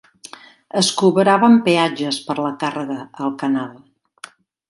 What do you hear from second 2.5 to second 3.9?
càrrega al canal.